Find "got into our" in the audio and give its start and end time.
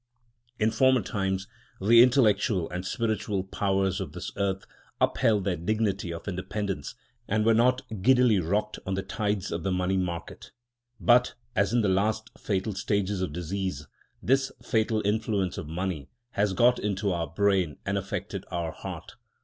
16.53-17.27